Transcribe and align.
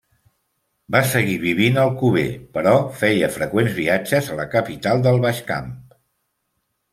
Va 0.93 1.01
seguir 1.09 1.35
vivint 1.43 1.77
a 1.77 1.83
Alcover, 1.89 2.23
però 2.59 2.73
feia 3.03 3.29
freqüents 3.37 3.77
viatges 3.81 4.31
a 4.31 4.39
la 4.41 4.47
capital 4.57 5.05
del 5.09 5.21
Baix 5.27 5.45
Camp. 5.53 5.71